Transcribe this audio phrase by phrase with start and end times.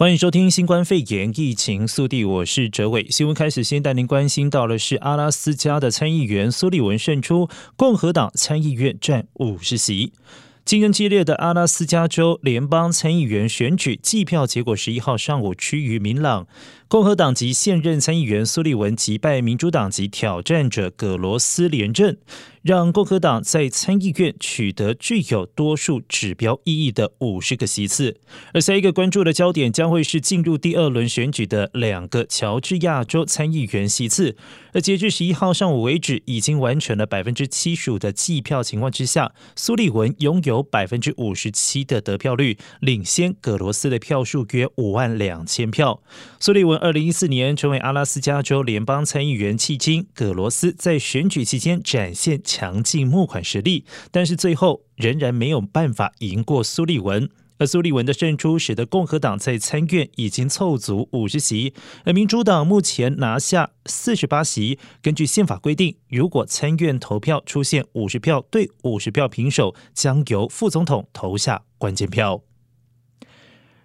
[0.00, 3.06] 欢迎收听新冠肺炎疫情速递，我是哲伟。
[3.10, 10.14] 新闻开始，先带您关心到的是阿拉斯加的参议员苏利文胜出，共和党参议院占五十席。
[10.64, 16.46] 竞争激烈的阿拉斯加州联邦参议员选举计票结果十一号上午趋于明朗。
[16.90, 22.18] 共和党籍现任参议员苏利文击败民主党籍挑战者葛罗斯连任，
[22.62, 28.16] 让共和党在参议院取得具有多数指标意义的五十个席次。
[28.52, 34.36] 而下一个关注的焦点将会是进入第二轮选举的两个乔治亚州参议员席次。
[34.72, 46.02] 而截至十一号上午为止，已经完成了百分之七十五的计票情况之下，苏利文拥有百分之五十七的得票率，领先葛罗斯的票数约五万两千票。
[46.40, 46.79] 苏利文。
[46.82, 57.28] 二零一四年成为阿拉斯加州联邦参议员，迄今葛罗斯在选举期间展现强劲募款实力，但是最后仍然没有办法赢过苏利文。
[57.58, 64.78] 而苏利文的胜出，使得共和党在参院已经凑足五十席，而民主党目前拿下四十八席。
[65.02, 72.42] 根据宪法规定，如果参院投票出现五十票对五十票平手，将由副总统投下关键票。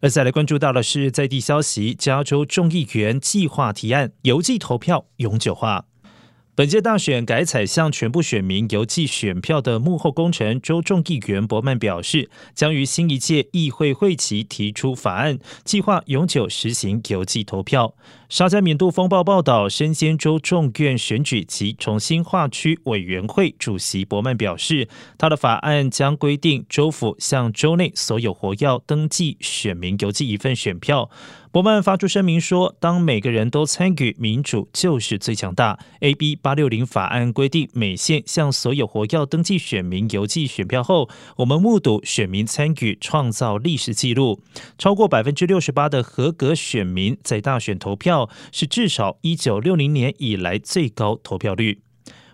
[0.00, 5.86] 而再来关注到的是在地消息，加州众议员计划提案邮寄投票永久化。
[6.56, 17.94] 本届大选改采向全部选民邮寄选票的幕后功臣，州众议员伯曼表示，将于新一届议会会期提出法案，计划永久实行邮寄投票。
[18.30, 31.10] 沙加缅度风暴报道，身兼州众院选举及重新划区委员会主席伯曼表示，他的法案将规定州府向州内所有活跃登记选民邮寄一份选票。
[31.56, 35.78] 伯曼发出声明说：“当每个人都参与，民主就是最强大。
[36.00, 44.42] ”AB 八六零法案规定，每县向所有活跃登记选民邮寄选票后，我们目睹选民参与创造历史记录。
[44.76, 51.80] 超过百分之六十八的合格选民在大选投票，是至少一九六零年以来最高投票率。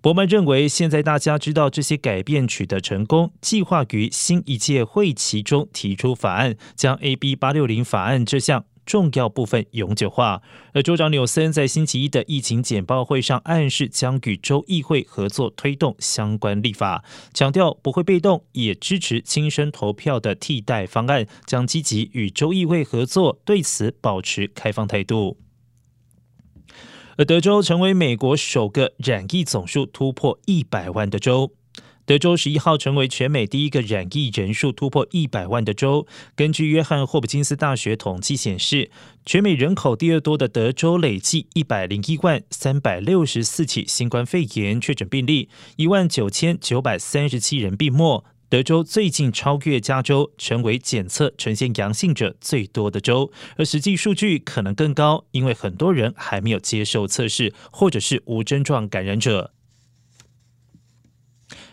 [0.00, 8.64] 伯曼认为，现在大家知道这些改变取得成功，计划于新一届会期中提出法案，将 AB 八六零法案这项。
[8.90, 10.42] 重要部分永久化，
[10.72, 25.38] 而州长纽森在星期一的疫情简报会上暗示，将与州议会合作推动相关立法，强调不会被动，也支持亲身投票的替代方案，将积极与州议会合作，对此保持开放态度。
[27.16, 31.52] 而德州成为美国首个染疫总数突破一百万的州。
[32.10, 36.08] 德州十一号成为全美第一个染疫人数突破一百万的州。
[36.34, 38.90] 根据约翰霍普金斯大学统计显示，
[39.24, 48.24] 全美人口第二多的德州累计一百零一万三百六十四起新冠肺炎确诊病例，一万九千九百三十七人病末。
[48.48, 59.52] 德州最近超越加州，成为检测呈现阳性者最多的州，而实际数据可能更高，因为很多人还没有接受测试，或者是无症状感染者。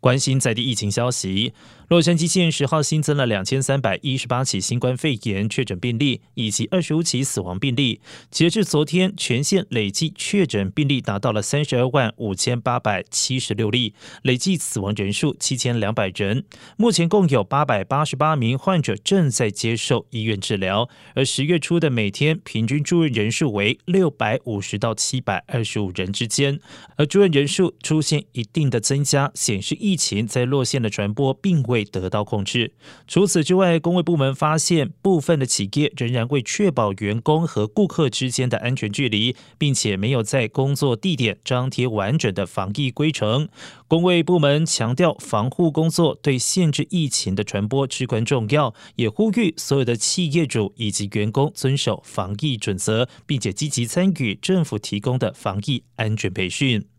[0.00, 1.52] 关心在地疫情消息。
[1.88, 8.02] 洛杉矶县十号新增了两千三百一十八起新冠肺炎确诊病例，以及二十五起死亡病例。
[8.30, 16.44] 截至昨天，全县累计确诊病例达到了三十二万五千八百七十六例，累计死亡人数七千两百人。
[16.76, 26.60] 目前共有八百八十八名患者正在接受医院治疗，而十月初的每天平均住院人数为六百五十到七百二十五人之间，
[26.96, 32.72] 而住院人数出现一定的增加，显示疫情在洛县的传播并未会得到控制。
[33.06, 43.48] 除此之外，工卫部门发现部分的企业仍然为确保员工和顾客之间的安全距离，并且没有在工作地点张贴完整的防疫规程。
[43.86, 56.97] 工卫部门强调，防护工作对限制疫情的传播至关重要，也呼吁所有的企业主以及员工遵守防疫准则，并且积极参与政府提供的防疫安全培训。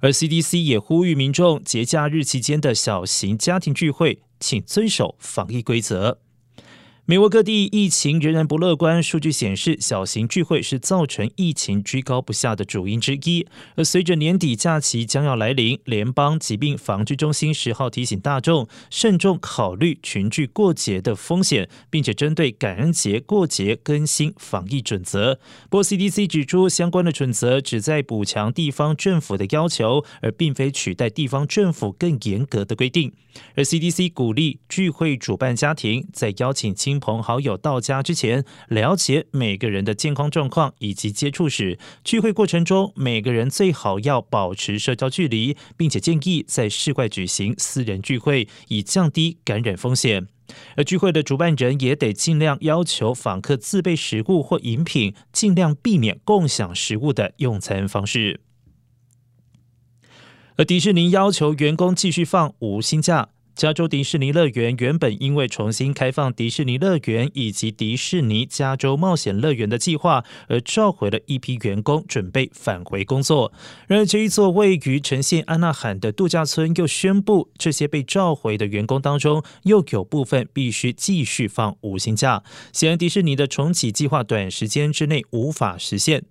[0.00, 6.25] 而 CDC 也呼吁民众节假日期间的小型家庭聚会，请遵守防疫规则。
[7.08, 13.46] 美国各地疫情仍然不乐观，数据显示，小型聚会是造成疫情居高不下的主因之一。
[13.76, 25.38] 而随着年底假期将要来临，联邦疾病防治中心十号提醒大众慎重考虑群聚过节的风险，并且针对感恩节过节更新防疫准则。
[25.70, 33.12] 不过 CDC 指出，相关的准则旨在补强地方政府的要求，而并非取代地方政府更严格的规定。
[33.54, 41.78] 而 CDC 鼓励聚会主办家庭在邀请亲亲朋好友到家之前，了解每个人的健康状况以及接触史。
[42.02, 50.26] 聚会过程中，每个人最好要保持社交距离，并且建议在室外举行私人聚会，以降低感染风险。
[50.76, 58.40] 而聚会的主办人也得尽量要求访客自备食物或饮品，尽量避免共享食物的用餐方式。
[60.56, 63.28] 而迪士尼要求员工继续放无薪假。
[63.56, 73.50] 加州迪士尼乐园原本因为重新开放迪士尼乐园以及迪士尼加州冒险乐园的计划，而召回了一批员工，准备返回工作。
[73.86, 82.42] 然而，这一座位于城县安纳罕的度假村又宣布，这些被召回的员工当中，又有部分必须继续放无薪假。
[82.74, 86.24] 显然，迪士尼的重启计划短时间之内无法实现。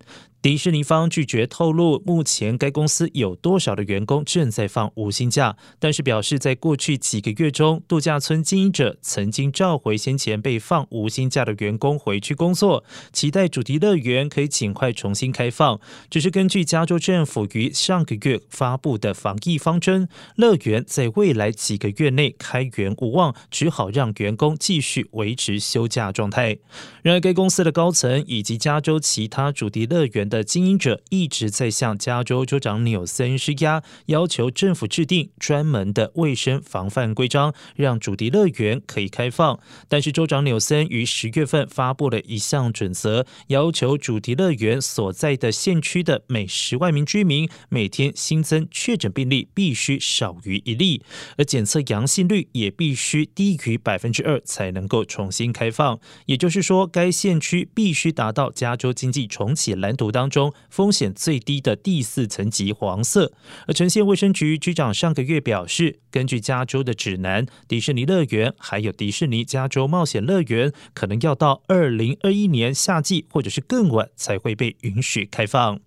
[0.45, 15.79] 迪士尼方拒绝透露目前该公司有多少的员工正在放无薪假，但是表示在过去几个月中，度假村经营者曾经召回先前被放无薪假的员工回去工作，期待主题乐园可以尽快重新开放。
[16.11, 26.59] 只是根据加州政府于上个月发布的防疫方针，乐园在未来几个月内开园无望，只好让员工继续维持休假状态。
[27.01, 39.57] 然而，该公司的高层以及加州其他主题乐园的的经营者一直在向加州州长纽森施压，要求政府制定专门的卫生防范规章，让主题乐园可以开放。
[39.87, 51.01] 但是州长纽森于十月份发布了一项准则，要求主题乐园所在的县区的每十万名居民每天新增确诊病例必须少于一例，
[51.37, 55.97] 而检测阳性率也必须低于百分之二才能够重新开放。
[56.25, 63.33] 也就是说，该县区必须达到加州经济重启蓝图当中风险最低的第四层级黄色，
[63.67, 75.81] 而城县卫生局局长上个月表示，根据加州的指南，迪士尼乐园还有迪士尼加州冒险乐园可能要到二零二一年夏季或者是更晚才会被允许开放。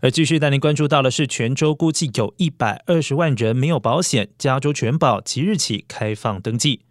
[0.00, 6.82] 而继续带您关注到的是，全州估计有一百二十万人没有保险，加州全保即日起开放登记。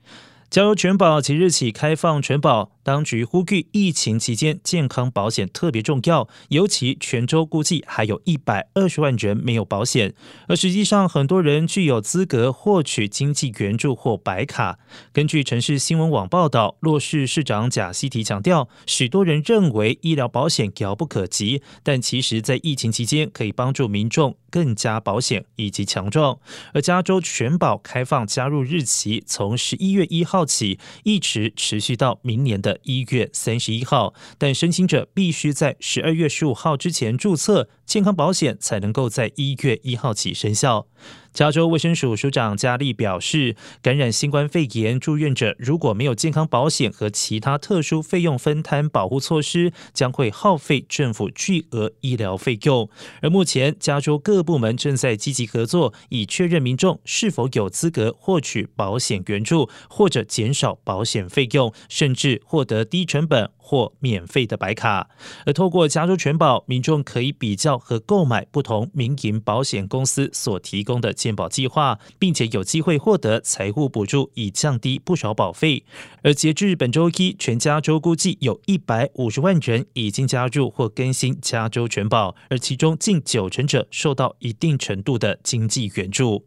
[0.52, 2.74] 加州全保即日起开放全保。
[2.84, 10.16] 当局呼吁，疫情期间健康保险特别重要，尤其泉州估计还有一百二十万人没有保险，
[10.48, 14.80] 而实际上很多人具有资格获取经济援助或白卡。
[15.14, 26.40] 根据城市新闻网报道，洛市市长贾西提强调，许多人认为医疗保险遥不可及，但其实在疫情期间可以帮助民众更加保险以及强壮。
[26.74, 32.80] 而加州全保开放加入日期从十一月一号号起，一直持续到明年的。
[32.82, 40.88] 一月三十一号，但申请者必须在十二月十五号之前注册，健康保险才能够在一月一号起生效。
[41.34, 52.90] 加州卫生署署长加利表示，感染新冠肺炎住院者如果没有健康保险和其他特殊费用分摊保护措施，将会耗费政府巨额医疗费用。
[53.22, 65.10] 而目前，加州各部门正在积极合作，以确认民众是否有资格获取保险援助，或者减少保险费用，甚至获得低成本或免费的白卡。
[65.46, 71.12] 而透过加州全保，民众可以比较和购买不同民营保险公司所提供的。
[71.22, 75.84] 健保计划，并且有机会获得财务补助，以降低不少保费。
[76.24, 86.46] 而截至本周一，全加州估计有一百五十万人已经加入或更新加州全保，而其中近九成者受到一定程度的经济援助。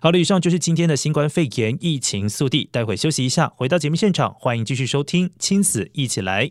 [0.00, 2.68] 好了，以上就是今天的新冠肺炎疫情速递。
[2.70, 6.46] 待会休息一下，回到节目现场，欢迎继续收听《亲子一起来》。